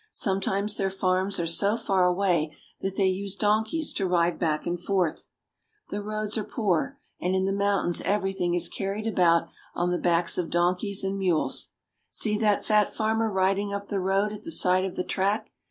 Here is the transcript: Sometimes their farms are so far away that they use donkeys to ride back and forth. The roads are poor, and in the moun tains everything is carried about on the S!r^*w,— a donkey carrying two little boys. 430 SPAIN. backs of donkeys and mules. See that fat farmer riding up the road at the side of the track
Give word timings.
Sometimes 0.13 0.77
their 0.77 0.89
farms 0.89 1.39
are 1.39 1.45
so 1.45 1.77
far 1.77 2.05
away 2.05 2.57
that 2.79 2.95
they 2.95 3.05
use 3.05 3.35
donkeys 3.35 3.93
to 3.93 4.07
ride 4.07 4.39
back 4.39 4.65
and 4.65 4.81
forth. 4.81 5.27
The 5.89 6.01
roads 6.01 6.39
are 6.39 6.43
poor, 6.43 6.99
and 7.19 7.35
in 7.35 7.45
the 7.45 7.53
moun 7.53 7.91
tains 7.91 8.01
everything 8.01 8.55
is 8.55 8.67
carried 8.67 9.05
about 9.05 9.49
on 9.75 9.91
the 9.91 10.03
S!r^*w,— 10.09 10.47
a 10.47 10.49
donkey 10.49 10.95
carrying 10.95 11.19
two 11.19 11.19
little 11.19 11.19
boys. 11.19 11.19
430 11.19 11.19
SPAIN. 11.19 11.19
backs 11.19 11.19
of 11.19 11.19
donkeys 11.19 11.19
and 11.19 11.19
mules. 11.19 11.69
See 12.09 12.37
that 12.39 12.65
fat 12.65 12.93
farmer 12.95 13.31
riding 13.31 13.71
up 13.75 13.89
the 13.89 13.99
road 13.99 14.33
at 14.33 14.43
the 14.43 14.51
side 14.51 14.85
of 14.85 14.95
the 14.95 15.03
track 15.03 15.51